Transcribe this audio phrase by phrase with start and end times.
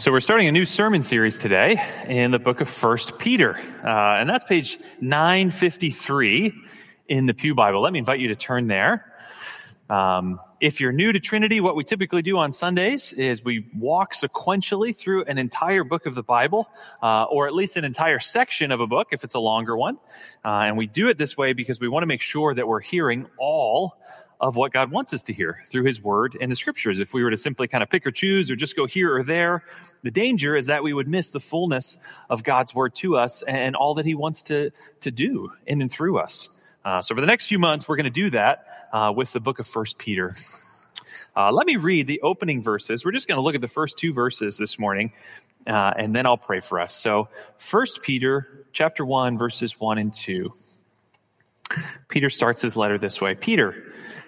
[0.00, 4.20] So we're starting a new sermon series today in the book of First Peter, uh,
[4.20, 6.52] and that's page 953
[7.08, 7.82] in the Pew Bible.
[7.82, 9.12] Let me invite you to turn there.
[9.90, 14.14] Um, if you're new to Trinity, what we typically do on Sundays is we walk
[14.14, 16.68] sequentially through an entire book of the Bible,
[17.02, 19.98] uh, or at least an entire section of a book if it's a longer one.
[20.44, 22.78] Uh, and we do it this way because we want to make sure that we're
[22.78, 23.96] hearing all
[24.40, 27.00] of what God wants us to hear through his word and the scriptures.
[27.00, 29.22] If we were to simply kind of pick or choose or just go here or
[29.22, 29.64] there,
[30.02, 31.98] the danger is that we would miss the fullness
[32.30, 34.70] of God's word to us and all that he wants to,
[35.00, 36.48] to do in and through us.
[36.84, 39.40] Uh, so for the next few months, we're going to do that uh, with the
[39.40, 40.34] book of First Peter.
[41.36, 43.04] Uh, let me read the opening verses.
[43.04, 45.12] We're just going to look at the first two verses this morning,
[45.66, 46.94] uh, and then I'll pray for us.
[46.94, 50.52] So, First Peter chapter one, verses one and two.
[52.08, 53.92] Peter starts his letter this way: Peter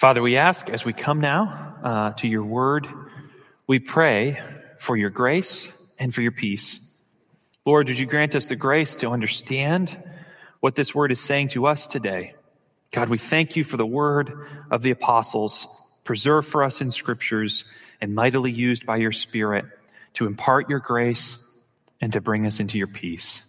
[0.00, 2.86] Father, we ask as we come now uh, to your word,
[3.66, 4.40] we pray
[4.78, 6.80] for your grace and for your peace.
[7.66, 10.02] Lord, would you grant us the grace to understand
[10.60, 12.32] what this word is saying to us today?
[12.92, 14.32] God, we thank you for the word
[14.70, 15.68] of the apostles,
[16.02, 17.66] preserved for us in scriptures
[18.00, 19.66] and mightily used by your spirit
[20.14, 21.36] to impart your grace
[22.00, 23.42] and to bring us into your peace.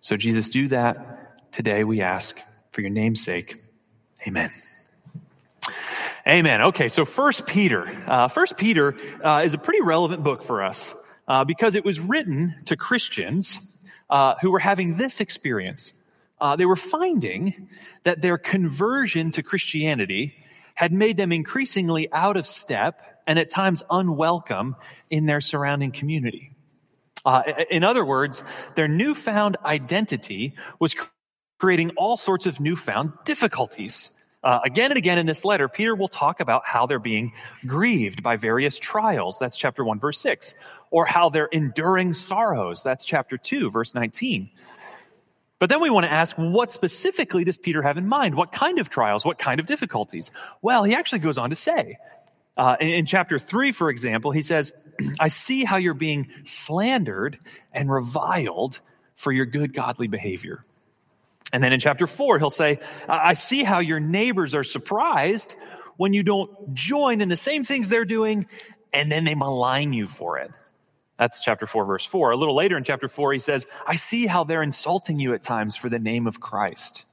[0.00, 2.36] So, Jesus, do that today, we ask,
[2.72, 3.54] for your name's sake.
[4.26, 4.50] Amen.
[6.26, 6.62] Amen.
[6.62, 7.86] Okay, so First Peter.
[8.06, 10.94] Uh, First Peter uh, is a pretty relevant book for us
[11.28, 13.60] uh, because it was written to Christians
[14.08, 15.92] uh, who were having this experience.
[16.40, 17.68] Uh, they were finding
[18.04, 20.34] that their conversion to Christianity
[20.74, 24.76] had made them increasingly out of step and at times unwelcome
[25.10, 26.52] in their surrounding community.
[27.26, 28.42] Uh, in other words,
[28.76, 30.96] their newfound identity was
[31.58, 34.10] creating all sorts of newfound difficulties
[34.44, 37.32] uh, again and again in this letter, Peter will talk about how they're being
[37.66, 39.38] grieved by various trials.
[39.38, 40.54] That's chapter 1, verse 6.
[40.90, 42.82] Or how they're enduring sorrows.
[42.82, 44.50] That's chapter 2, verse 19.
[45.58, 48.34] But then we want to ask, what specifically does Peter have in mind?
[48.34, 49.24] What kind of trials?
[49.24, 50.30] What kind of difficulties?
[50.60, 51.96] Well, he actually goes on to say,
[52.58, 54.72] uh, in, in chapter 3, for example, he says,
[55.20, 57.38] I see how you're being slandered
[57.72, 58.80] and reviled
[59.14, 60.66] for your good, godly behavior.
[61.54, 65.54] And then in chapter four, he'll say, I see how your neighbors are surprised
[65.96, 68.46] when you don't join in the same things they're doing,
[68.92, 70.50] and then they malign you for it.
[71.16, 72.32] That's chapter 4, verse 4.
[72.32, 75.42] A little later in chapter 4, he says, I see how they're insulting you at
[75.42, 77.04] times for the name of Christ.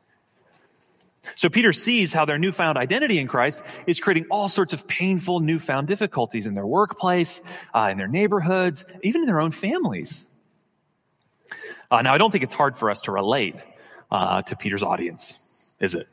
[1.35, 5.41] So Peter sees how their newfound identity in Christ is creating all sorts of painful
[5.41, 7.41] newfound difficulties in their workplace,
[7.75, 10.25] uh, in their neighborhoods, even in their own families.
[11.91, 13.53] Uh, now, I don't think it's hard for us to relate
[14.11, 16.07] uh, to Peter's audience, is it?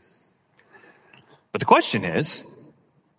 [1.52, 2.44] But the question is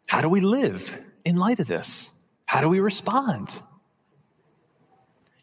[0.08, 2.10] how do we live in light of this?
[2.46, 3.50] How do we respond?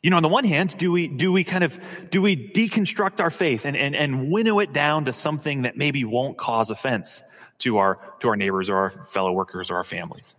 [0.02, 1.78] You know, on the one hand, do we, do we kind of,
[2.10, 6.04] do we deconstruct our faith and, and, and winnow it down to something that maybe
[6.04, 7.24] won't cause offense
[7.58, 10.34] to our, to our neighbors or our fellow workers or our families?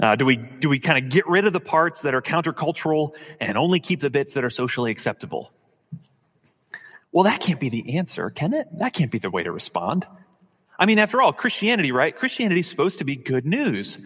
[0.00, 3.14] Uh, do we, do we kind of get rid of the parts that are countercultural
[3.40, 5.52] and only keep the bits that are socially acceptable?
[7.12, 8.66] Well, that can't be the answer, can it?
[8.78, 10.06] That can't be the way to respond.
[10.78, 12.16] I mean, after all, Christianity, right?
[12.16, 13.98] Christianity is supposed to be good news,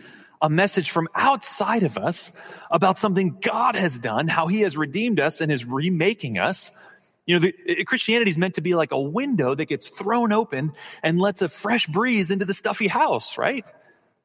[0.42, 2.32] a message from outside of us
[2.70, 6.72] about something God has done, how he has redeemed us and is remaking us.
[7.26, 10.72] You know, the, Christianity is meant to be like a window that gets thrown open
[11.02, 13.64] and lets a fresh breeze into the stuffy house, right?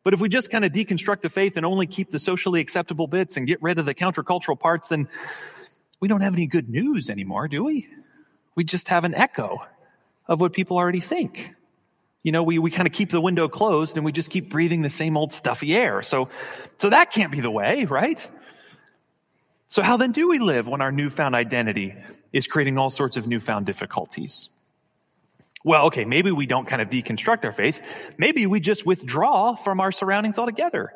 [0.03, 3.06] But if we just kind of deconstruct the faith and only keep the socially acceptable
[3.06, 5.08] bits and get rid of the countercultural parts, then
[6.00, 7.88] we don't have any good news anymore, do we?
[8.56, 9.59] We just have an echo
[10.28, 11.56] of what people already think.
[12.24, 14.82] You know, we, we kind of keep the window closed and we just keep breathing
[14.82, 16.03] the same old stuffy air.
[16.03, 16.30] So,
[16.78, 18.30] so that can't be the way, right?
[19.68, 21.96] So how then do we live when our newfound identity
[22.32, 24.50] is creating all sorts of newfound difficulties?
[25.64, 27.80] Well, okay, maybe we don't kind of deconstruct our faith.
[28.18, 30.92] Maybe we just withdraw from our surroundings altogether.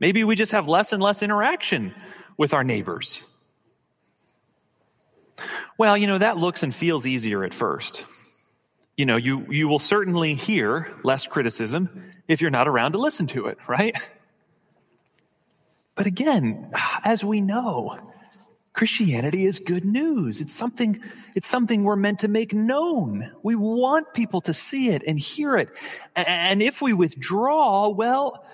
[0.00, 1.94] Maybe we just have less and less interaction
[2.36, 3.24] with our neighbors.
[5.76, 8.04] Well, you know, that looks and feels easier at first.
[8.96, 13.26] You know, you, you will certainly hear less criticism if you're not around to listen
[13.28, 13.94] to it, right?
[15.94, 16.70] But again,
[17.04, 17.98] as we know,
[18.72, 20.40] Christianity is good news.
[20.40, 21.00] It's something,
[21.34, 23.32] it's something we're meant to make known.
[23.42, 25.68] We want people to see it and hear it.
[26.14, 28.44] And if we withdraw, well,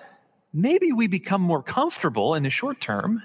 [0.52, 3.22] maybe we become more comfortable in the short term,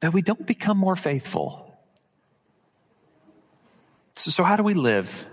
[0.00, 1.67] but we don't become more faithful.
[4.18, 5.24] So, so how do we live?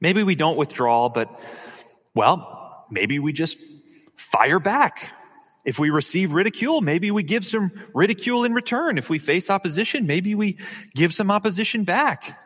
[0.00, 1.28] Maybe we don't withdraw, but,
[2.14, 3.58] well, maybe we just
[4.16, 5.12] fire back.
[5.64, 8.96] If we receive ridicule, maybe we give some ridicule in return.
[8.96, 10.58] If we face opposition, maybe we
[10.94, 12.38] give some opposition back.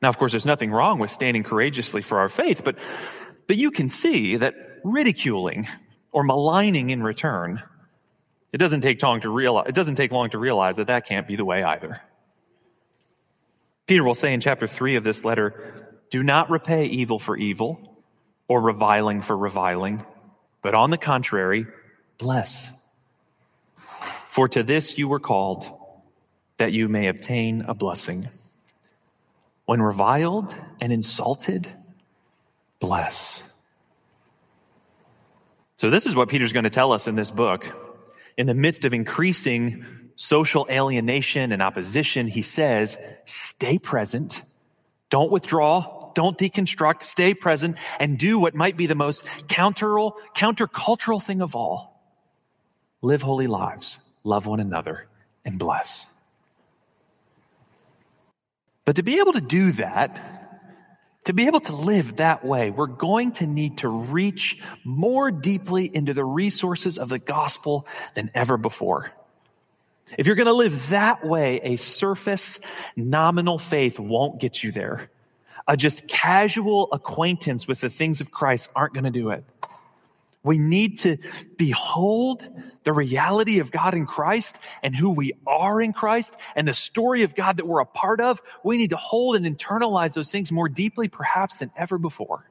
[0.00, 2.78] Now, of course, there's nothing wrong with standing courageously for our faith, but,
[3.46, 5.66] but you can see that ridiculing
[6.12, 7.62] or maligning in return,
[8.52, 11.26] it doesn't take long to realize, it doesn't take long to realize that that can't
[11.26, 12.00] be the way either.
[13.90, 18.00] Peter will say in chapter 3 of this letter, do not repay evil for evil
[18.46, 20.06] or reviling for reviling,
[20.62, 21.66] but on the contrary,
[22.16, 22.70] bless.
[24.28, 25.68] For to this you were called,
[26.58, 28.28] that you may obtain a blessing.
[29.64, 31.66] When reviled and insulted,
[32.78, 33.42] bless.
[35.78, 37.66] So, this is what Peter's going to tell us in this book.
[38.36, 39.84] In the midst of increasing
[40.20, 44.42] social alienation and opposition, he says, stay present,
[45.08, 49.88] don't withdraw, don't deconstruct, stay present, and do what might be the most counter
[50.36, 52.04] countercultural thing of all.
[53.00, 55.06] Live holy lives, love one another,
[55.46, 56.06] and bless.
[58.84, 60.20] But to be able to do that,
[61.24, 65.90] to be able to live that way, we're going to need to reach more deeply
[65.90, 69.12] into the resources of the gospel than ever before.
[70.18, 72.60] If you're going to live that way, a surface
[72.96, 75.10] nominal faith won't get you there.
[75.68, 79.44] A just casual acquaintance with the things of Christ aren't going to do it.
[80.42, 81.18] We need to
[81.56, 82.48] behold
[82.84, 87.24] the reality of God in Christ and who we are in Christ and the story
[87.24, 88.40] of God that we're a part of.
[88.64, 92.48] We need to hold and internalize those things more deeply, perhaps, than ever before.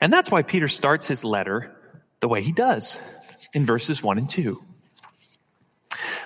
[0.00, 1.74] And that's why Peter starts his letter
[2.20, 3.00] the way he does
[3.54, 4.62] in verses 1 and 2.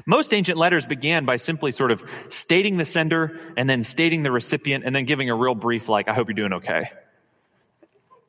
[0.06, 4.30] Most ancient letters began by simply sort of stating the sender and then stating the
[4.30, 6.90] recipient and then giving a real brief, like, I hope you're doing okay.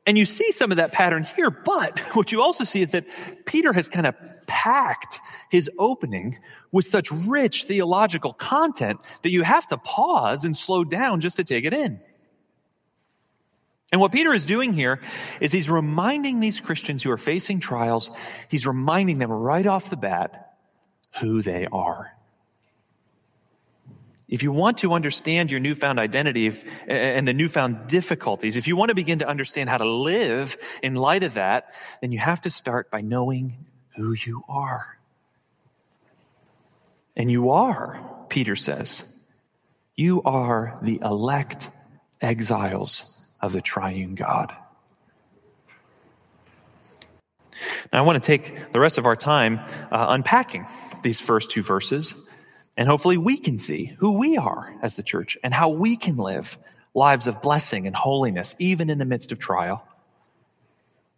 [0.06, 3.06] And you see some of that pattern here, but what you also see is that
[3.46, 4.14] Peter has kind of
[4.46, 5.20] packed
[5.50, 6.38] his opening
[6.70, 11.44] with such rich theological content that you have to pause and slow down just to
[11.44, 12.00] take it in.
[13.92, 15.00] And what Peter is doing here
[15.40, 18.10] is he's reminding these Christians who are facing trials,
[18.50, 20.43] he's reminding them right off the bat
[21.20, 22.16] who they are.
[24.26, 26.50] If you want to understand your newfound identity
[26.88, 30.94] and the newfound difficulties, if you want to begin to understand how to live in
[30.94, 33.66] light of that, then you have to start by knowing
[33.96, 34.98] who you are.
[37.16, 39.04] And you are, Peter says,
[39.94, 41.70] you are the elect
[42.20, 43.06] exiles
[43.40, 44.52] of the triune God.
[47.92, 49.60] Now, I want to take the rest of our time
[49.90, 50.66] uh, unpacking
[51.02, 52.14] these first two verses,
[52.76, 56.16] and hopefully we can see who we are as the church and how we can
[56.16, 56.58] live
[56.94, 59.86] lives of blessing and holiness, even in the midst of trial.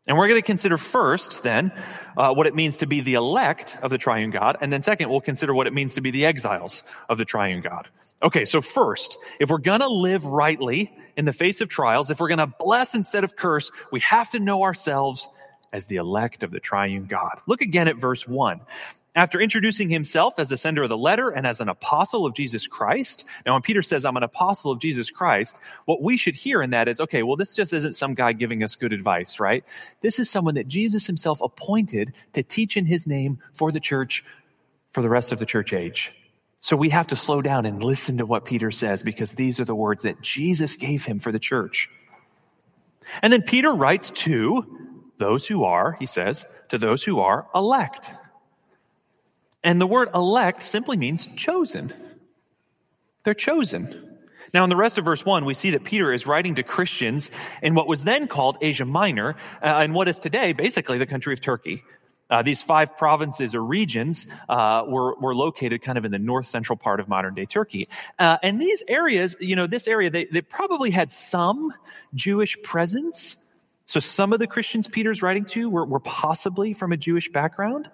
[0.09, 1.73] And we're going to consider first, then,
[2.17, 4.57] uh, what it means to be the elect of the triune God.
[4.61, 7.61] And then, second, we'll consider what it means to be the exiles of the triune
[7.61, 7.89] God.
[8.23, 12.21] Okay, so first, if we're going to live rightly in the face of trials, if
[12.21, 15.29] we're going to bless instead of curse, we have to know ourselves
[15.77, 17.39] as the elect of the triune God.
[17.47, 18.61] Look again at verse 1.
[19.15, 22.67] After introducing himself as the sender of the letter and as an apostle of Jesus
[22.67, 23.25] Christ.
[23.45, 26.71] Now, when Peter says, I'm an apostle of Jesus Christ, what we should hear in
[26.71, 29.65] that is, okay, well, this just isn't some guy giving us good advice, right?
[30.01, 34.25] This is someone that Jesus himself appointed to teach in his name for the church
[34.93, 36.13] for the rest of the church age.
[36.59, 39.65] So we have to slow down and listen to what Peter says because these are
[39.67, 41.91] the words that Jesus gave him for the church.
[43.23, 44.86] And then Peter writes to
[45.19, 48.11] those who are, he says, to those who are elect.
[49.63, 51.93] And the word elect simply means chosen.
[53.25, 54.19] They're chosen.
[54.55, 57.31] Now, in the rest of verse 1, we see that Peter is writing to Christians
[57.63, 61.33] in what was then called Asia Minor, uh, and what is today basically the country
[61.33, 61.83] of Turkey.
[62.29, 66.47] Uh, these five provinces or regions uh, were, were located kind of in the north
[66.47, 67.89] central part of modern day Turkey.
[68.19, 71.73] Uh, and these areas, you know, this area, they, they probably had some
[72.15, 73.37] Jewish presence,
[73.87, 77.89] so some of the Christians Peter's writing to were, were possibly from a Jewish background,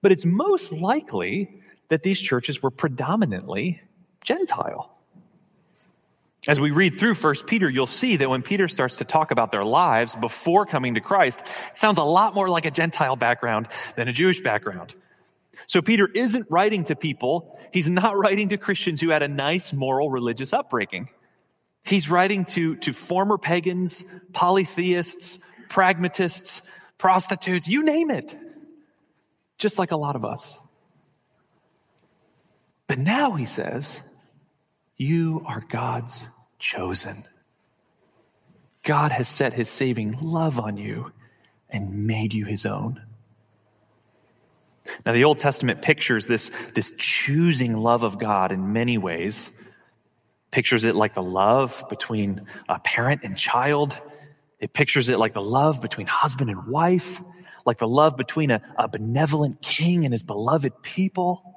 [0.00, 3.80] but it's most likely that these churches were predominantly
[4.24, 4.90] Gentile.
[6.48, 9.50] As we read through 1 Peter, you'll see that when Peter starts to talk about
[9.50, 13.66] their lives before coming to Christ, it sounds a lot more like a Gentile background
[13.96, 14.94] than a Jewish background.
[15.66, 19.72] So Peter isn't writing to people, he's not writing to Christians who had a nice
[19.72, 21.08] moral religious upbringing.
[21.86, 25.38] He's writing to, to former pagans, polytheists,
[25.68, 26.62] pragmatists,
[26.98, 28.36] prostitutes, you name it.
[29.58, 30.58] Just like a lot of us.
[32.88, 34.00] But now he says,
[34.96, 36.26] you are God's
[36.58, 37.24] chosen.
[38.82, 41.12] God has set his saving love on you
[41.70, 43.02] and made you his own.
[45.04, 49.50] Now, the Old Testament pictures this, this choosing love of God in many ways.
[50.50, 54.00] Pictures it like the love between a parent and child.
[54.58, 57.22] It pictures it like the love between husband and wife,
[57.64, 61.56] like the love between a, a benevolent king and his beloved people.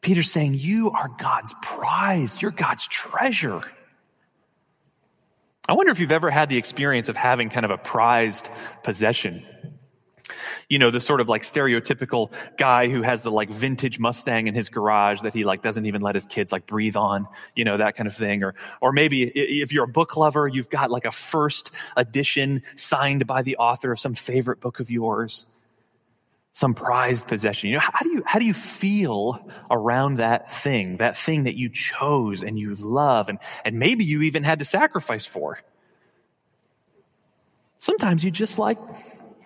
[0.00, 3.62] Peter's saying, You are God's prize, you're God's treasure.
[5.68, 8.48] I wonder if you've ever had the experience of having kind of a prized
[8.84, 9.44] possession.
[10.68, 14.54] You know, the sort of like stereotypical guy who has the like vintage Mustang in
[14.54, 17.76] his garage that he like doesn't even let his kids like breathe on, you know,
[17.76, 18.42] that kind of thing.
[18.42, 23.26] Or, or maybe if you're a book lover, you've got like a first edition signed
[23.26, 25.46] by the author of some favorite book of yours
[26.56, 27.68] some prized possession.
[27.68, 31.54] You know, how do you, how do you feel around that thing, that thing that
[31.54, 35.60] you chose and you love and, and maybe you even had to sacrifice for?
[37.76, 38.78] Sometimes you just like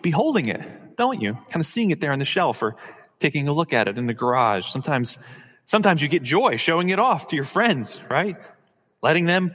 [0.03, 1.35] beholding it, don't you?
[1.35, 2.77] Kind of seeing it there on the shelf or
[3.19, 4.67] taking a look at it in the garage.
[4.67, 5.19] Sometimes,
[5.67, 8.37] sometimes you get joy showing it off to your friends, right?
[9.03, 9.55] Letting them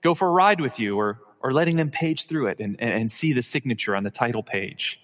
[0.00, 3.10] go for a ride with you or, or letting them page through it and, and
[3.10, 5.00] see the signature on the title page.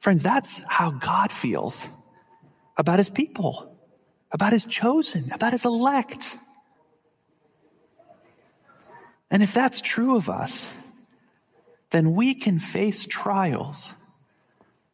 [0.00, 1.88] Friends, that's how God feels
[2.76, 3.76] about his people,
[4.30, 6.38] about his chosen, about his elect.
[9.30, 10.72] And if that's true of us,
[11.90, 13.94] then we can face trials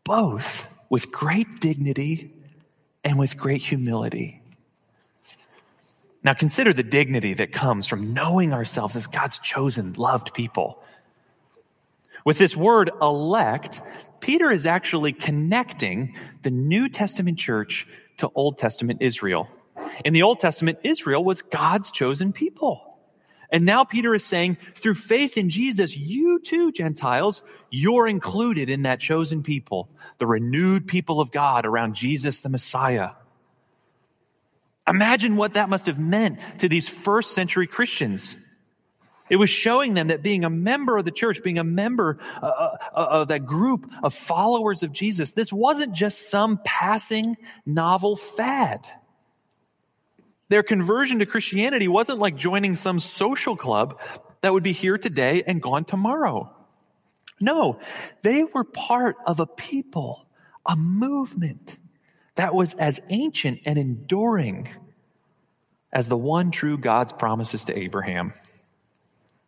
[0.04, 2.30] both with great dignity
[3.02, 4.40] and with great humility.
[6.22, 10.82] Now, consider the dignity that comes from knowing ourselves as God's chosen, loved people.
[12.24, 13.82] With this word elect,
[14.20, 17.86] Peter is actually connecting the New Testament church
[18.18, 19.48] to Old Testament Israel.
[20.04, 22.93] In the Old Testament, Israel was God's chosen people.
[23.54, 28.82] And now Peter is saying, through faith in Jesus, you too, Gentiles, you're included in
[28.82, 33.11] that chosen people, the renewed people of God around Jesus the Messiah.
[34.88, 38.37] Imagine what that must have meant to these first century Christians.
[39.30, 42.46] It was showing them that being a member of the church, being a member uh,
[42.46, 48.16] uh, uh, of that group of followers of Jesus, this wasn't just some passing novel
[48.16, 48.84] fad.
[50.48, 54.00] Their conversion to Christianity wasn't like joining some social club
[54.42, 56.54] that would be here today and gone tomorrow.
[57.40, 57.80] No,
[58.22, 60.26] they were part of a people,
[60.66, 61.78] a movement
[62.36, 64.68] that was as ancient and enduring
[65.92, 68.32] as the one true God's promises to Abraham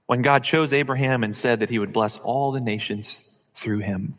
[0.07, 3.25] when God chose Abraham and said that he would bless all the nations
[3.55, 4.15] through him.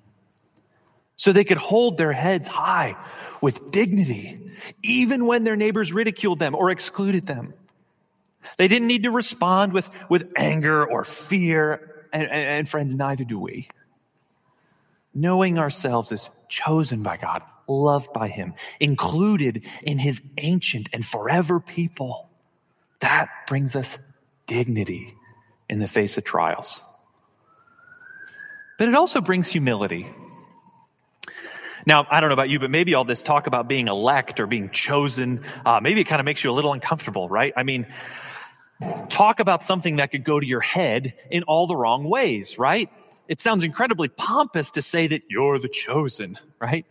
[1.17, 2.95] So they could hold their heads high
[3.41, 4.39] with dignity,
[4.83, 7.53] even when their neighbors ridiculed them or excluded them.
[8.57, 13.23] They didn't need to respond with, with anger or fear, and, and, and friends, neither
[13.23, 13.67] do we.
[15.13, 21.59] Knowing ourselves as chosen by God, loved by Him, included in His ancient and forever
[21.59, 22.29] people,
[22.99, 23.99] that brings us
[24.45, 25.15] dignity
[25.69, 26.81] in the face of trials.
[28.77, 30.07] But it also brings humility.
[31.87, 34.45] Now, I don't know about you, but maybe all this talk about being elect or
[34.45, 37.53] being chosen, uh, maybe it kind of makes you a little uncomfortable, right?
[37.55, 37.87] I mean,
[39.07, 42.89] talk about something that could go to your head in all the wrong ways, right?
[43.29, 46.85] It sounds incredibly pompous to say that you're the chosen, right?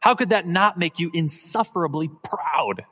[0.00, 2.84] How could that not make you insufferably proud?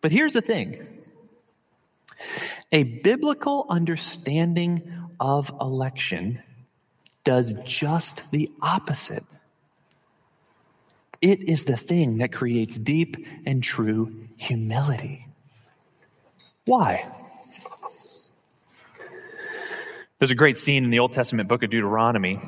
[0.00, 0.84] But here's the thing
[2.72, 6.42] a biblical understanding of election
[7.24, 9.24] does just the opposite.
[11.20, 15.26] It is the thing that creates deep and true humility.
[16.64, 17.04] Why?
[20.18, 22.38] There's a great scene in the Old Testament book of Deuteronomy.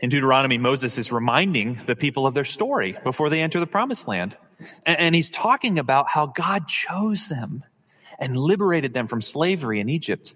[0.00, 4.06] In Deuteronomy, Moses is reminding the people of their story before they enter the promised
[4.06, 4.36] land.
[4.84, 7.64] And he's talking about how God chose them
[8.18, 10.34] and liberated them from slavery in Egypt.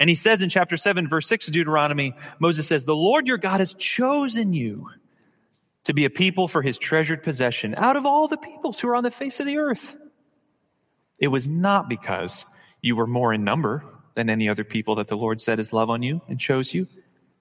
[0.00, 3.38] And he says in chapter 7, verse 6 of Deuteronomy, Moses says, The Lord your
[3.38, 4.90] God has chosen you
[5.84, 8.96] to be a people for his treasured possession out of all the peoples who are
[8.96, 9.96] on the face of the earth.
[11.18, 12.46] It was not because
[12.80, 15.90] you were more in number than any other people that the Lord set his love
[15.90, 16.86] on you and chose you,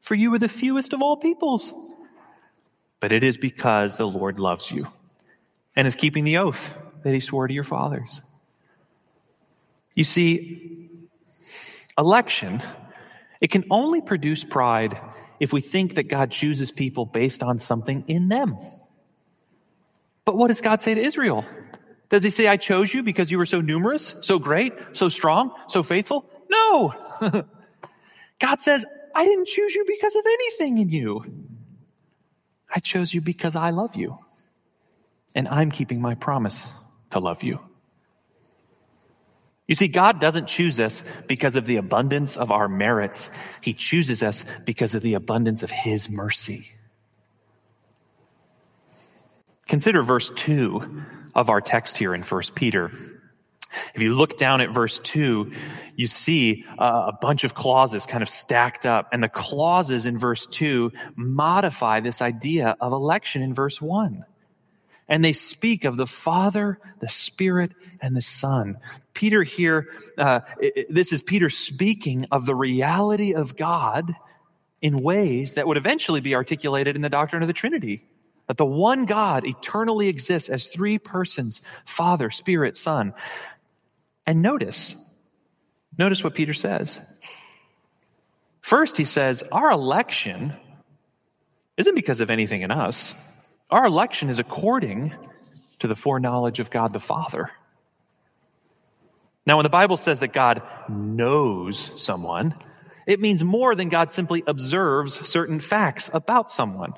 [0.02, 1.74] for you were the fewest of all peoples.
[3.00, 4.88] But it is because the Lord loves you
[5.76, 8.22] and is keeping the oath that he swore to your fathers.
[9.94, 10.87] You see,
[11.98, 12.62] election,
[13.42, 15.00] it can only produce pride
[15.40, 18.58] if we think that God chooses people based on something in them.
[20.26, 21.46] But what does God say to Israel?
[22.10, 25.54] Does he say, I chose you because you were so numerous, so great, so strong,
[25.68, 26.30] so faithful?
[26.50, 26.94] No.
[28.40, 31.26] God says, I didn't choose you because of anything in you.
[32.74, 34.18] I chose you because I love you.
[35.36, 36.72] And I'm keeping my promise
[37.12, 37.60] to love you.
[39.68, 43.30] You see, God doesn't choose us because of the abundance of our merits.
[43.62, 46.72] He chooses us because of the abundance of His mercy.
[49.68, 51.04] Consider verse 2
[51.36, 52.92] of our text here in 1 Peter.
[53.94, 55.52] If you look down at verse 2,
[55.98, 59.10] you see uh, a bunch of clauses kind of stacked up.
[59.12, 64.24] And the clauses in verse 2 modify this idea of election in verse 1
[65.10, 68.78] and they speak of the Father, the Spirit, and the Son.
[69.14, 69.88] Peter here,
[70.18, 70.42] uh,
[70.90, 74.16] this is Peter speaking of the reality of God
[74.82, 78.06] in ways that would eventually be articulated in the doctrine of the Trinity.
[78.48, 83.14] That the one God eternally exists as three persons Father, Spirit, Son.
[84.26, 84.96] And notice,
[85.98, 87.00] notice what Peter says.
[88.62, 90.54] First, he says, Our election
[91.78, 93.16] isn't because of anything in us.
[93.70, 95.14] Our election is according
[95.80, 97.52] to the foreknowledge of God the Father.
[99.46, 102.56] Now, when the Bible says that God knows someone,
[103.06, 106.94] it means more than God simply observes certain facts about someone,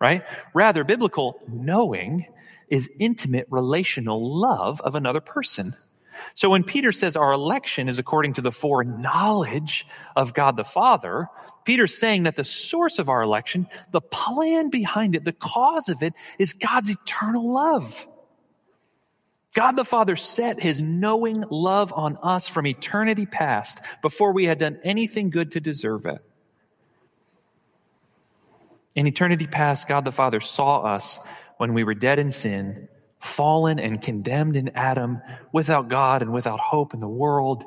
[0.00, 0.24] right?
[0.54, 2.26] Rather, biblical knowing
[2.68, 5.74] is intimate relational love of another person.
[6.34, 11.28] So when Peter says our election is according to the foreknowledge of God the Father,
[11.64, 16.02] Peter's saying that the source of our election, the plan behind it, the cause of
[16.02, 18.06] it is God's eternal love.
[19.54, 24.58] God the Father set his knowing love on us from eternity past before we had
[24.58, 26.24] done anything good to deserve it.
[28.94, 31.18] In eternity past, God the Father saw us
[31.58, 32.88] when we were dead in sin
[33.22, 37.64] fallen and condemned in Adam, without God and without hope in the world.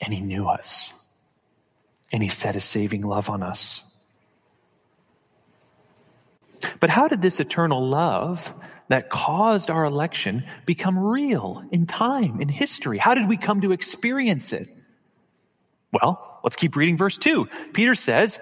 [0.00, 0.92] And he knew us.
[2.12, 3.84] And he set his saving love on us.
[6.80, 8.52] But how did this eternal love
[8.88, 12.98] that caused our election become real in time, in history?
[12.98, 14.68] How did we come to experience it?
[15.92, 17.46] Well, let's keep reading verse 2.
[17.72, 18.38] Peter says,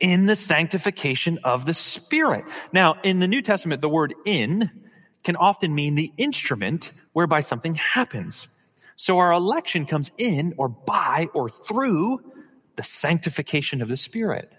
[0.00, 2.46] in the sanctification of the Spirit.
[2.72, 4.70] Now, in the New Testament, the word in
[5.22, 8.48] can often mean the instrument whereby something happens.
[8.96, 12.22] So our election comes in or by or through
[12.76, 14.52] the sanctification of the Spirit.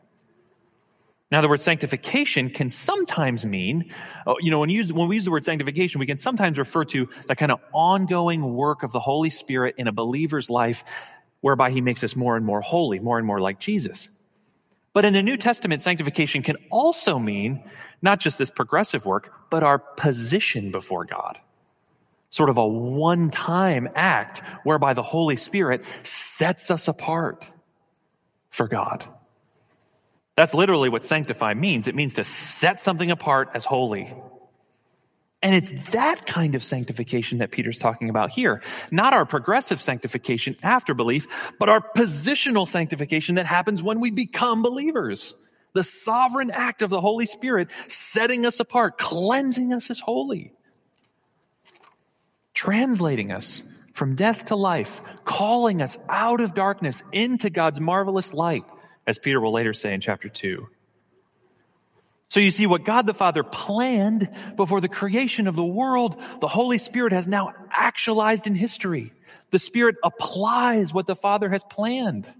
[1.31, 3.93] Now, the word sanctification can sometimes mean,
[4.27, 6.83] oh, you know, when, use, when we use the word sanctification, we can sometimes refer
[6.85, 10.83] to the kind of ongoing work of the Holy Spirit in a believer's life
[11.39, 14.09] whereby he makes us more and more holy, more and more like Jesus.
[14.93, 17.63] But in the New Testament, sanctification can also mean
[18.01, 21.39] not just this progressive work, but our position before God.
[22.29, 27.49] Sort of a one time act whereby the Holy Spirit sets us apart
[28.49, 29.05] for God.
[30.35, 31.87] That's literally what sanctify means.
[31.87, 34.13] It means to set something apart as holy.
[35.43, 38.61] And it's that kind of sanctification that Peter's talking about here.
[38.91, 44.61] Not our progressive sanctification after belief, but our positional sanctification that happens when we become
[44.61, 45.33] believers.
[45.73, 50.53] The sovereign act of the Holy Spirit setting us apart, cleansing us as holy,
[52.53, 58.65] translating us from death to life, calling us out of darkness into God's marvelous light,
[59.07, 60.67] as Peter will later say in chapter 2.
[62.31, 66.47] So you see what God the Father planned before the creation of the world, the
[66.47, 69.11] Holy Spirit has now actualized in history.
[69.49, 72.33] The Spirit applies what the Father has planned.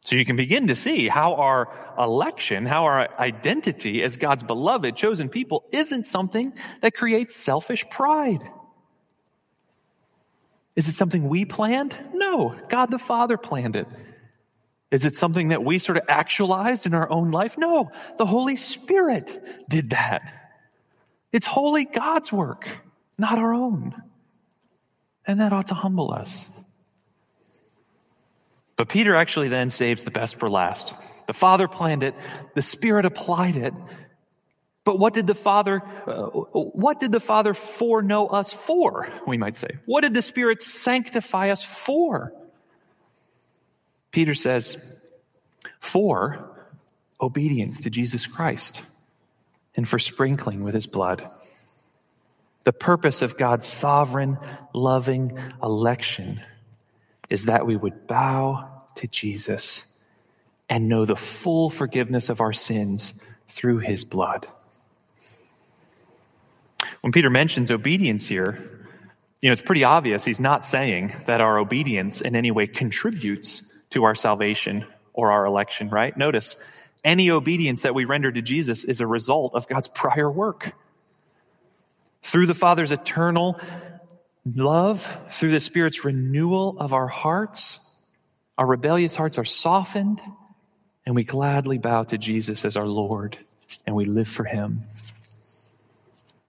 [0.00, 4.96] So you can begin to see how our election, how our identity as God's beloved,
[4.96, 8.42] chosen people isn't something that creates selfish pride.
[10.74, 11.96] Is it something we planned?
[12.12, 13.86] No, God the Father planned it.
[14.90, 17.56] Is it something that we sort of actualized in our own life?
[17.56, 20.32] No, the Holy Spirit did that.
[21.32, 22.68] It's wholly God's work,
[23.16, 23.94] not our own.
[25.26, 26.48] And that ought to humble us.
[28.76, 30.94] But Peter actually then saves the best for last.
[31.26, 32.14] The Father planned it,
[32.54, 33.74] the Spirit applied it.
[34.82, 39.56] But what did the Father, uh, what did the Father foreknow us for, we might
[39.56, 39.68] say?
[39.84, 42.32] What did the Spirit sanctify us for?
[44.10, 44.76] Peter says,
[45.78, 46.50] for
[47.20, 48.82] obedience to Jesus Christ
[49.76, 51.28] and for sprinkling with his blood.
[52.64, 54.38] The purpose of God's sovereign,
[54.74, 56.40] loving election
[57.30, 59.84] is that we would bow to Jesus
[60.68, 63.14] and know the full forgiveness of our sins
[63.48, 64.46] through his blood.
[67.00, 68.58] When Peter mentions obedience here,
[69.40, 73.62] you know, it's pretty obvious he's not saying that our obedience in any way contributes
[73.90, 76.16] to our salvation or our election, right?
[76.16, 76.56] Notice,
[77.04, 80.72] any obedience that we render to Jesus is a result of God's prior work.
[82.22, 83.58] Through the Father's eternal
[84.44, 87.80] love, through the Spirit's renewal of our hearts,
[88.58, 90.20] our rebellious hearts are softened,
[91.06, 93.36] and we gladly bow to Jesus as our Lord,
[93.86, 94.82] and we live for Him.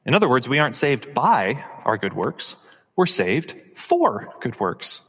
[0.06, 2.58] In other words, we aren't saved by our good works,
[2.95, 5.04] we're saved for good works.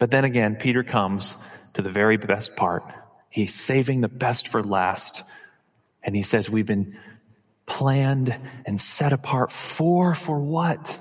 [0.00, 1.36] But then again, Peter comes
[1.74, 2.82] to the very best part.
[3.28, 5.22] He's saving the best for last.
[6.02, 6.98] And he says, We've been
[7.66, 8.36] planned
[8.66, 11.00] and set apart for, for what?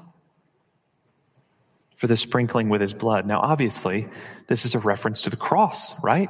[1.96, 3.26] For the sprinkling with his blood.
[3.26, 4.10] Now, obviously,
[4.48, 6.30] this is a reference to the cross, right?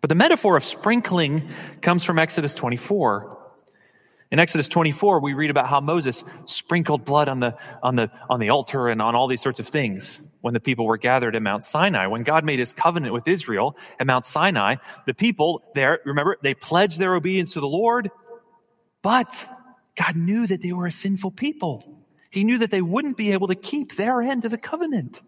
[0.00, 1.48] But the metaphor of sprinkling
[1.80, 3.38] comes from Exodus 24.
[4.32, 8.40] In Exodus 24, we read about how Moses sprinkled blood on the, on the, on
[8.40, 11.42] the altar and on all these sorts of things when the people were gathered at
[11.42, 12.06] Mount Sinai.
[12.06, 14.76] When God made his covenant with Israel at Mount Sinai,
[15.06, 18.10] the people there, remember, they pledged their obedience to the Lord,
[19.02, 19.48] but
[19.96, 21.82] God knew that they were a sinful people.
[22.30, 25.20] He knew that they wouldn't be able to keep their end of the covenant.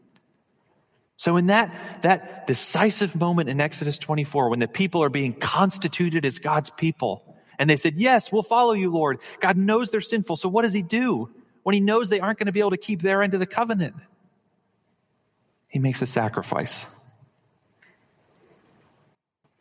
[1.16, 6.25] So in that, that decisive moment in Exodus 24, when the people are being constituted
[6.25, 9.20] as God's people, and they said, Yes, we'll follow you, Lord.
[9.40, 10.37] God knows they're sinful.
[10.37, 11.31] So what does he do
[11.62, 13.46] when he knows they aren't going to be able to keep their end of the
[13.46, 13.94] covenant?
[15.72, 16.87] He makes a sacrifice.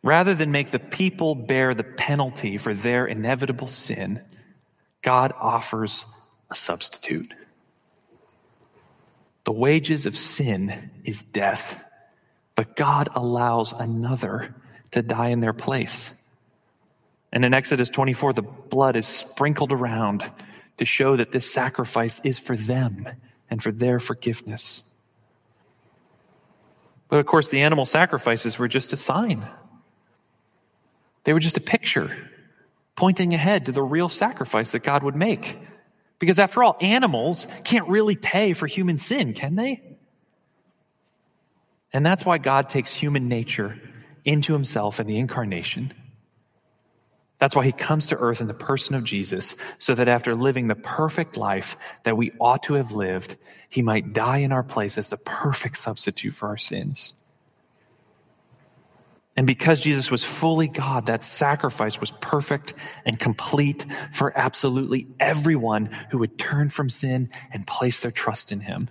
[0.02, 4.22] Rather than make the people bear the penalty for their inevitable sin,
[5.00, 6.04] God offers
[6.50, 7.34] a substitute.
[9.46, 11.82] The wages of sin is death,
[12.56, 14.54] but God allows another
[14.90, 16.12] to die in their place.
[17.32, 20.30] And in Exodus 24, the blood is sprinkled around
[20.76, 23.08] to show that this sacrifice is for them
[23.48, 24.82] and for their forgiveness.
[27.12, 29.46] But of course, the animal sacrifices were just a sign.
[31.24, 32.16] They were just a picture
[32.96, 35.58] pointing ahead to the real sacrifice that God would make.
[36.18, 39.82] Because after all, animals can't really pay for human sin, can they?
[41.92, 43.78] And that's why God takes human nature
[44.24, 45.92] into himself in the incarnation
[47.42, 50.68] that's why he comes to earth in the person of Jesus, so that after living
[50.68, 53.36] the perfect life that we ought to have lived,
[53.68, 57.14] he might die in our place as the perfect substitute for our sins.
[59.36, 62.74] And because Jesus was fully God, that sacrifice was perfect
[63.04, 68.60] and complete for absolutely everyone who would turn from sin and place their trust in
[68.60, 68.88] him.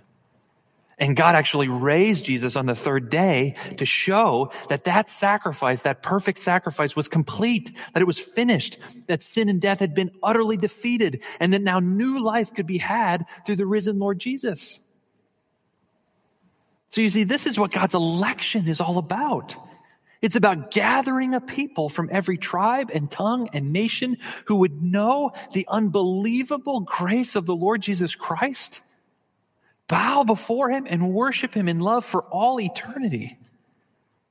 [1.02, 6.00] And God actually raised Jesus on the third day to show that that sacrifice, that
[6.00, 10.56] perfect sacrifice was complete, that it was finished, that sin and death had been utterly
[10.56, 14.78] defeated, and that now new life could be had through the risen Lord Jesus.
[16.90, 19.56] So you see, this is what God's election is all about.
[20.20, 25.32] It's about gathering a people from every tribe and tongue and nation who would know
[25.52, 28.82] the unbelievable grace of the Lord Jesus Christ
[29.92, 33.36] bow before him and worship him in love for all eternity,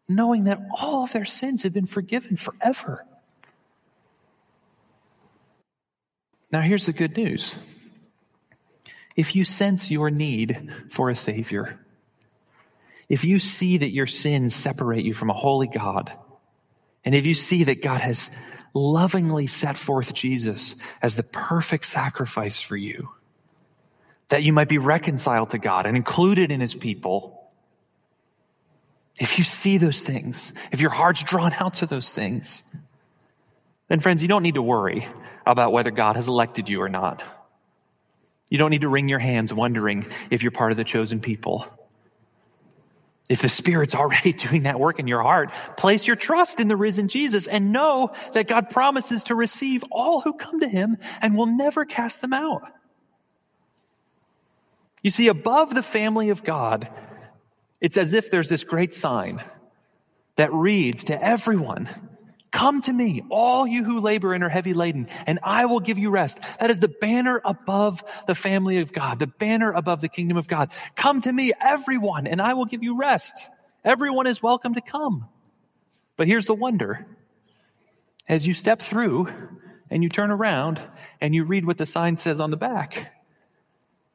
[0.10, 3.06] knowing that all of their sins have been forgiven forever.
[6.52, 7.56] Now, here's the good news.
[9.15, 11.80] If you sense your need for a Savior,
[13.08, 16.12] if you see that your sins separate you from a holy God,
[17.06, 18.32] and if you see that God has
[18.74, 23.10] lovingly set forth Jesus as the perfect sacrifice for you,
[24.32, 27.52] that you might be reconciled to God and included in his people.
[29.20, 32.63] If you see those things, if your heart's drawn out to those things,
[33.89, 35.06] then friends, you don't need to worry
[35.46, 37.22] about whether God has elected you or not.
[38.50, 41.65] You don't need to wring your hands wondering if you're part of the chosen people.
[43.28, 46.78] If the Spirit's already doing that work in your heart, place your trust in the
[46.78, 51.36] risen Jesus and know that God promises to receive all who come to him and
[51.36, 52.62] will never cast them out.
[55.01, 56.89] You see, above the family of God,
[57.79, 59.43] it's as if there's this great sign
[60.35, 61.89] that reads to everyone
[62.51, 65.97] Come to me, all you who labor and are heavy laden, and I will give
[65.97, 66.39] you rest.
[66.59, 70.49] That is the banner above the family of God, the banner above the kingdom of
[70.49, 70.69] God.
[70.95, 73.33] Come to me, everyone, and I will give you rest.
[73.85, 75.29] Everyone is welcome to come.
[76.17, 77.07] But here's the wonder.
[78.27, 79.29] As you step through
[79.89, 80.81] and you turn around
[81.21, 83.13] and you read what the sign says on the back,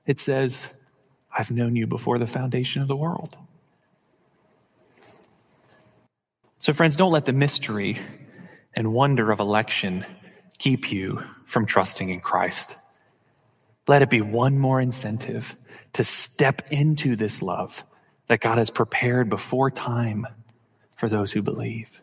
[0.05, 0.72] it says,
[1.37, 3.37] I've known you before the foundation of the world.
[6.59, 7.99] So, friends, don't let the mystery
[8.75, 10.07] and wonder of election
[10.59, 12.75] keep you from trusting in Christ.
[13.87, 15.55] Let it be one more incentive
[15.92, 17.85] to step into this love
[18.27, 20.27] that God has prepared before time
[20.96, 22.03] for those who believe.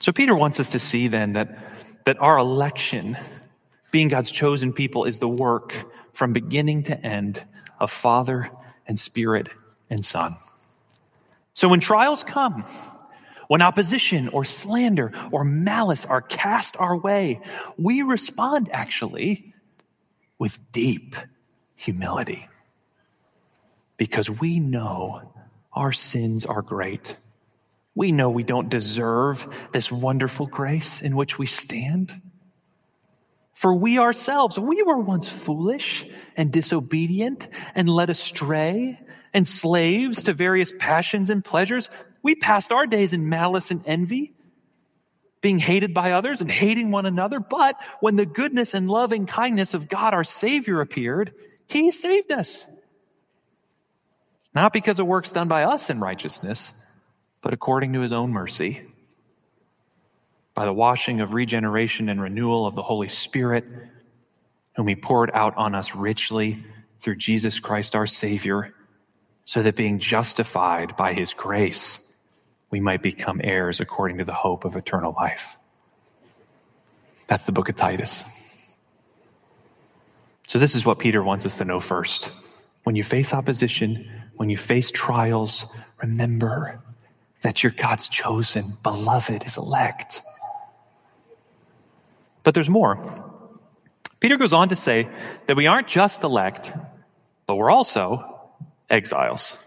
[0.00, 1.58] So Peter wants us to see then that,
[2.04, 3.18] that our election,
[3.90, 5.74] being God's chosen people, is the work
[6.18, 7.40] from beginning to end
[7.78, 8.50] of Father
[8.88, 9.48] and Spirit
[9.88, 10.34] and Son.
[11.54, 12.64] So when trials come,
[13.46, 17.40] when opposition or slander or malice are cast our way,
[17.76, 19.54] we respond actually
[20.40, 21.14] with deep
[21.76, 22.48] humility
[23.96, 25.22] because we know
[25.72, 27.16] our sins are great.
[27.94, 32.12] We know we don't deserve this wonderful grace in which we stand.
[33.58, 39.00] For we ourselves, we were once foolish and disobedient and led astray
[39.34, 41.90] and slaves to various passions and pleasures.
[42.22, 44.32] We passed our days in malice and envy,
[45.40, 47.40] being hated by others and hating one another.
[47.40, 51.34] But when the goodness and loving kindness of God our Savior appeared,
[51.66, 52.64] He saved us.
[54.54, 56.72] Not because of works done by us in righteousness,
[57.42, 58.86] but according to His own mercy,
[60.58, 63.64] by the washing of regeneration and renewal of the Holy Spirit,
[64.74, 66.64] whom He poured out on us richly
[66.98, 68.74] through Jesus Christ our Savior,
[69.44, 72.00] so that being justified by His grace,
[72.72, 75.60] we might become heirs according to the hope of eternal life.
[77.28, 78.24] That's the book of Titus.
[80.48, 82.32] So, this is what Peter wants us to know first.
[82.82, 85.68] When you face opposition, when you face trials,
[86.02, 86.82] remember
[87.42, 90.22] that you're God's chosen, beloved, his elect.
[92.48, 92.96] But there's more.
[94.20, 95.06] Peter goes on to say
[95.46, 96.72] that we aren't just elect,
[97.44, 98.40] but we're also
[98.88, 99.58] exiles.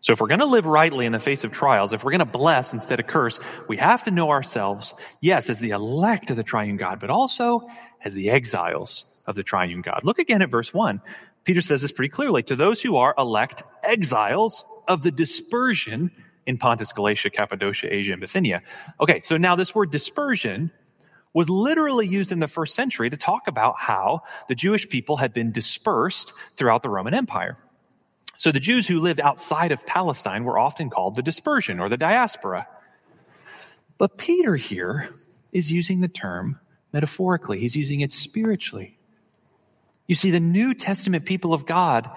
[0.00, 2.20] So if we're going to live rightly in the face of trials, if we're going
[2.20, 6.36] to bless instead of curse, we have to know ourselves, yes, as the elect of
[6.36, 7.66] the triune God, but also
[8.04, 10.02] as the exiles of the triune God.
[10.04, 11.02] Look again at verse 1.
[11.42, 12.44] Peter says this pretty clearly.
[12.44, 16.12] To those who are elect exiles of the dispersion
[16.46, 18.62] in Pontus, Galatia, Cappadocia, Asia, and Bithynia.
[19.00, 20.70] Okay, so now this word dispersion
[21.32, 25.32] was literally used in the first century to talk about how the Jewish people had
[25.32, 27.56] been dispersed throughout the Roman Empire.
[28.36, 31.96] So the Jews who lived outside of Palestine were often called the dispersion or the
[31.96, 32.66] diaspora.
[33.98, 35.10] But Peter here
[35.52, 36.58] is using the term
[36.92, 38.98] metaphorically, he's using it spiritually.
[40.08, 42.10] You see, the New Testament people of God,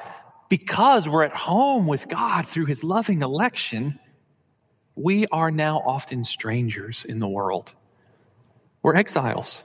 [0.50, 4.00] because we're at home with God through his loving election,
[4.96, 7.74] we are now often strangers in the world.
[8.84, 9.64] We're exiles,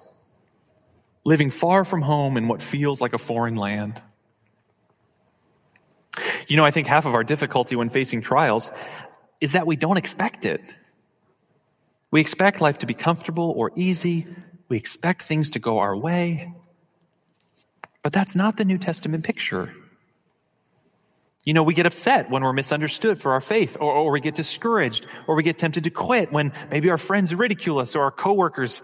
[1.25, 4.01] living far from home in what feels like a foreign land.
[6.47, 8.71] You know, I think half of our difficulty when facing trials
[9.41, 10.63] is that we don't expect it.
[12.11, 14.27] We expect life to be comfortable or easy.
[14.69, 16.53] We expect things to go our way.
[18.03, 19.75] But that's not the New Testament picture.
[21.49, 24.35] You know, we get upset when we're misunderstood for our faith, or, or, we get
[24.35, 28.11] discouraged, or we get tempted to quit when maybe our friends ridicule us or our
[28.11, 28.83] coworkers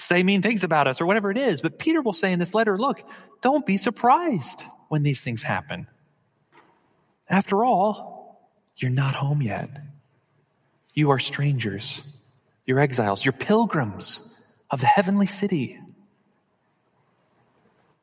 [0.00, 1.60] say mean things about us or whatever it is.
[1.60, 3.04] But Peter will say in this letter, look,
[3.40, 5.86] don't be surprised when these things happen.
[7.28, 9.70] After all, you're not home yet.
[10.94, 12.02] You are strangers.
[12.66, 13.24] You're exiles.
[13.24, 14.28] You're pilgrims
[14.72, 15.78] of the heavenly city.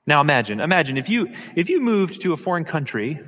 [0.07, 3.19] Now imagine, imagine if you, if you moved to a foreign country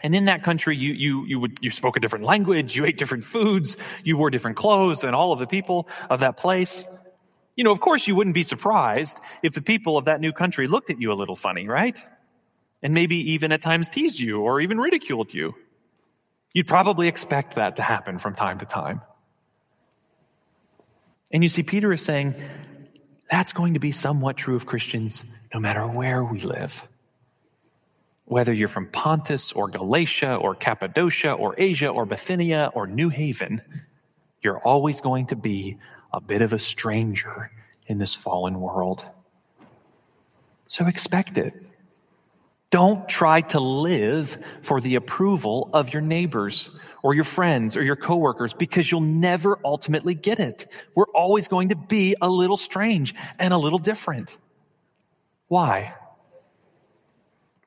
[0.00, 2.98] and in that country you, you, you would, you spoke a different language, you ate
[2.98, 6.84] different foods, you wore different clothes than all of the people of that place.
[7.56, 10.68] You know, of course you wouldn't be surprised if the people of that new country
[10.68, 11.98] looked at you a little funny, right?
[12.82, 15.54] and maybe even at times teased you or even ridiculed you.
[16.54, 19.02] You'd probably expect that to happen from time to time.
[21.30, 22.34] And you see, Peter is saying
[23.30, 26.86] that's going to be somewhat true of Christians no matter where we live.
[28.28, 33.62] Whether you're from Pontus or Galatia or Cappadocia or Asia or Bithynia or New Haven,
[34.42, 35.78] you're always going to be
[36.12, 37.50] a bit of a stranger
[37.86, 39.04] in this fallen world.
[40.66, 41.54] So expect it.
[42.70, 46.70] Don't try to live for the approval of your neighbors
[47.02, 50.70] or your friends or your coworkers because you'll never ultimately get it.
[50.94, 54.36] We're always going to be a little strange and a little different.
[55.46, 55.94] Why?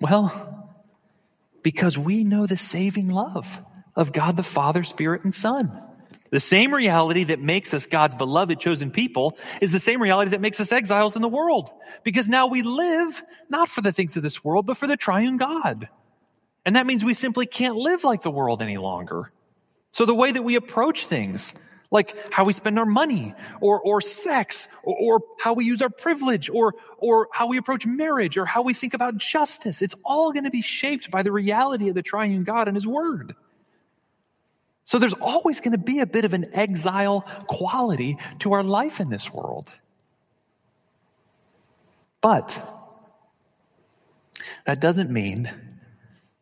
[0.02, 0.74] Well,
[1.62, 3.62] because we know the saving love
[3.96, 5.80] of God the Father, Spirit, and Son.
[6.32, 10.42] The same reality that makes us God's beloved chosen people is the same reality that
[10.42, 11.70] makes us exiles in the world.
[12.04, 15.38] Because now we live not for the things of this world, but for the triune
[15.38, 15.88] God.
[16.66, 19.32] And that means we simply can't live like the world any longer.
[19.92, 21.54] So the way that we approach things,
[21.92, 25.90] like how we spend our money or, or sex or, or how we use our
[25.90, 30.32] privilege or, or how we approach marriage or how we think about justice, it's all
[30.32, 33.36] going to be shaped by the reality of the triune God and his word.
[34.86, 39.00] So there's always going to be a bit of an exile quality to our life
[39.00, 39.70] in this world.
[42.22, 42.62] But
[44.66, 45.52] that doesn't mean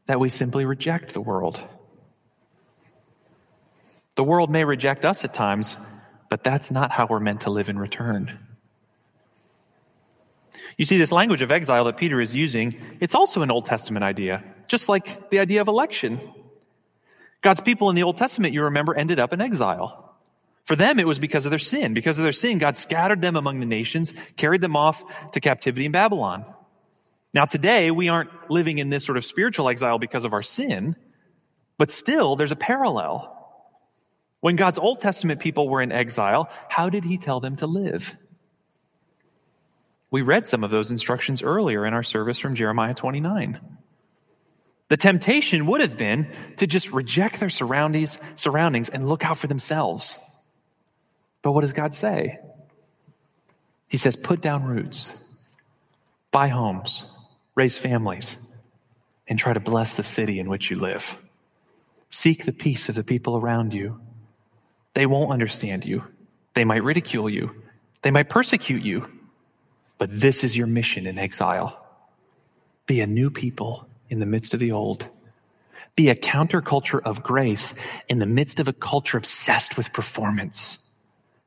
[0.05, 1.59] that we simply reject the world.
[4.19, 5.77] The world may reject us at times,
[6.27, 8.37] but that's not how we're meant to live in return.
[10.77, 14.03] You see, this language of exile that Peter is using, it's also an Old Testament
[14.03, 16.19] idea, just like the idea of election.
[17.39, 20.13] God's people in the Old Testament, you remember, ended up in exile.
[20.65, 21.93] For them, it was because of their sin.
[21.93, 25.01] Because of their sin, God scattered them among the nations, carried them off
[25.31, 26.43] to captivity in Babylon.
[27.33, 30.97] Now, today, we aren't living in this sort of spiritual exile because of our sin,
[31.77, 33.37] but still, there's a parallel.
[34.41, 38.15] When God's Old Testament people were in exile, how did he tell them to live?
[40.11, 43.59] We read some of those instructions earlier in our service from Jeremiah 29.
[44.87, 49.47] The temptation would have been to just reject their surroundings, surroundings and look out for
[49.47, 50.19] themselves.
[51.43, 52.39] But what does God say?
[53.89, 55.15] He says, put down roots,
[56.31, 57.05] buy homes,
[57.55, 58.37] raise families,
[59.27, 61.17] and try to bless the city in which you live.
[62.09, 63.99] Seek the peace of the people around you.
[64.93, 66.03] They won't understand you.
[66.53, 67.63] They might ridicule you.
[68.01, 69.05] They might persecute you.
[69.97, 71.85] But this is your mission in exile.
[72.85, 75.07] Be a new people in the midst of the old.
[75.95, 77.73] Be a counterculture of grace
[78.07, 80.79] in the midst of a culture obsessed with performance.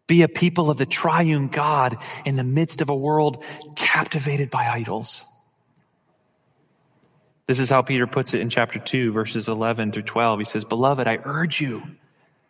[0.07, 3.45] Be a people of the triune God in the midst of a world
[3.77, 5.25] captivated by idols.
[7.47, 10.39] This is how Peter puts it in chapter 2, verses 11 through 12.
[10.41, 11.83] He says, Beloved, I urge you,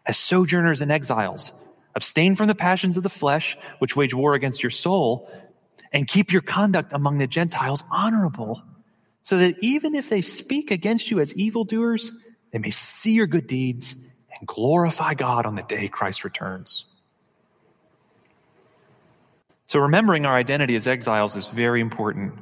[0.06, 1.52] as sojourners and exiles,
[1.94, 5.30] abstain from the passions of the flesh, which wage war against your soul,
[5.92, 8.62] and keep your conduct among the Gentiles honorable
[9.22, 12.12] so that even if they speak against you as evildoers,
[12.50, 13.94] they may see your good deeds
[14.38, 16.86] and glorify God on the day Christ returns.
[19.66, 22.34] So, remembering our identity as exiles is very important.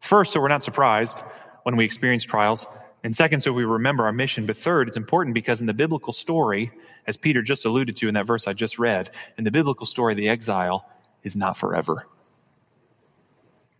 [0.00, 1.18] First, so we're not surprised
[1.64, 2.66] when we experience trials.
[3.08, 4.44] And second, so we remember our mission.
[4.44, 6.72] But third, it's important because in the biblical story,
[7.06, 10.14] as Peter just alluded to in that verse I just read, in the biblical story,
[10.14, 10.86] the exile
[11.22, 12.06] is not forever.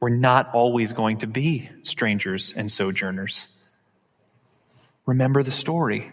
[0.00, 3.48] We're not always going to be strangers and sojourners.
[5.04, 6.10] Remember the story.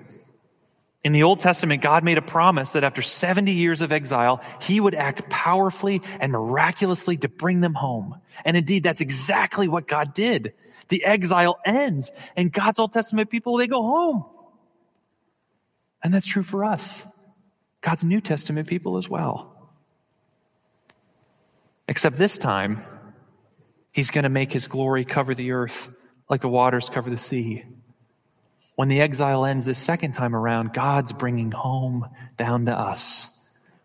[1.06, 4.82] In the Old Testament, God made a promise that after 70 years of exile, he
[4.82, 8.20] would act powerfully and miraculously to bring them home.
[8.44, 10.52] And indeed, that's exactly what God did.
[10.90, 14.26] The exile ends, and God's Old Testament people, they go home.
[16.04, 17.06] And that's true for us,
[17.82, 19.52] God's New Testament people as well.
[21.88, 22.80] Except this time,
[23.96, 25.88] He's going to make his glory cover the earth
[26.30, 27.64] like the waters cover the sea.
[28.76, 33.30] When the exile ends this second time around, God's bringing home down to us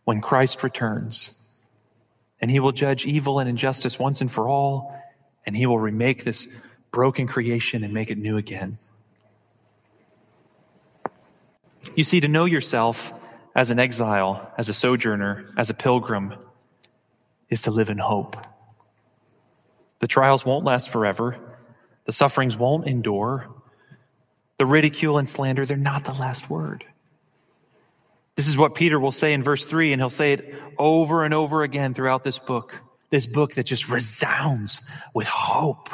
[0.03, 1.33] when Christ returns.
[2.41, 5.01] And he will judge evil and injustice once and for all,
[5.47, 6.49] and he will remake this
[6.91, 8.79] broken creation and make it new again.
[11.95, 13.13] You see, to know yourself
[13.55, 16.35] as an exile, as a sojourner, as a pilgrim,
[17.49, 18.37] is to live in hope.
[19.99, 21.37] The trials won't last forever.
[22.07, 23.49] The sufferings won't endure.
[24.59, 26.85] The ridicule and slander, they're not the last word.
[28.37, 31.35] This is what Peter will say in verse 3, and he'll say it over and
[31.35, 32.81] over again throughout this book.
[33.11, 34.81] This book that just resounds
[35.15, 35.91] with hope.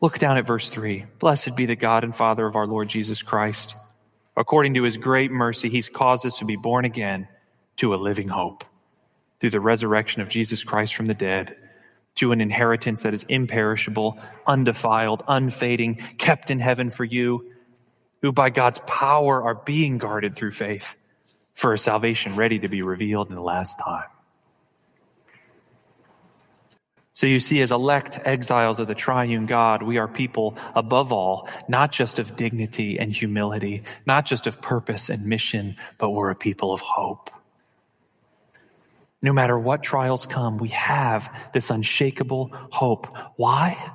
[0.00, 1.06] Look down at verse 3.
[1.18, 3.76] Blessed be the God and Father of our Lord Jesus Christ.
[4.36, 7.28] According to his great mercy, he's caused us to be born again
[7.76, 8.64] to a living hope
[9.40, 11.56] through the resurrection of Jesus Christ from the dead
[12.16, 17.50] to an inheritance that is imperishable, undefiled, unfading, kept in heaven for you,
[18.22, 20.96] who by God's power are being guarded through faith
[21.54, 24.04] for a salvation ready to be revealed in the last time.
[27.16, 31.48] So you see, as elect exiles of the triune God, we are people above all,
[31.66, 36.34] not just of dignity and humility, not just of purpose and mission, but we're a
[36.36, 37.30] people of hope.
[39.22, 43.06] No matter what trials come, we have this unshakable hope.
[43.36, 43.92] Why?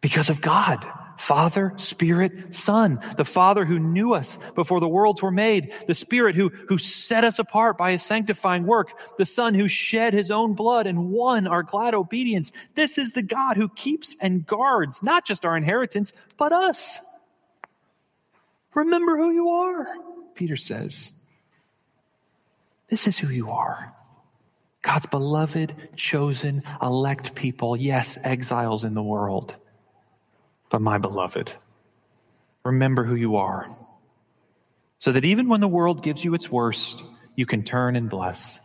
[0.00, 0.84] Because of God.
[1.16, 2.98] Father, Spirit, Son.
[3.16, 5.72] The Father who knew us before the worlds were made.
[5.86, 9.16] The Spirit who, who set us apart by his sanctifying work.
[9.18, 12.52] The Son who shed his own blood and won our glad obedience.
[12.74, 17.00] This is the God who keeps and guards not just our inheritance, but us.
[18.74, 19.86] Remember who you are,
[20.34, 21.12] Peter says.
[22.88, 23.92] This is who you are.
[24.82, 27.76] God's beloved, chosen, elect people.
[27.76, 29.56] Yes, exiles in the world
[30.72, 31.52] but my beloved.
[32.64, 33.66] Remember who you are,
[34.98, 37.02] so that even when the world gives you its worst,
[37.36, 38.58] you can turn and bless.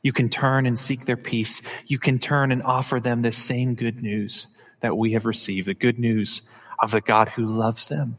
[0.00, 1.60] You can turn and seek their peace.
[1.86, 4.46] You can turn and offer them the same good news
[4.80, 6.42] that we have received the good news
[6.78, 8.18] of the God who loves them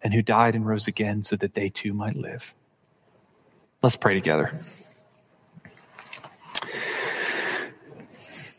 [0.00, 2.54] and who died and rose again so that they too might live.
[3.82, 4.58] Let's pray together.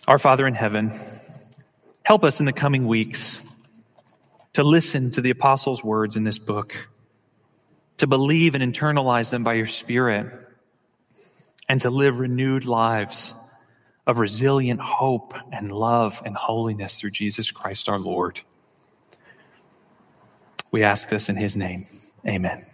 [0.07, 0.93] Our Father in heaven,
[2.03, 3.41] help us in the coming weeks
[4.57, 6.89] to listen to the apostles' words in this book,
[7.97, 10.33] to believe and internalize them by your Spirit,
[11.69, 13.35] and to live renewed lives
[14.07, 18.41] of resilient hope and love and holiness through Jesus Christ our Lord.
[20.71, 21.85] We ask this in his name.
[22.27, 22.65] Amen.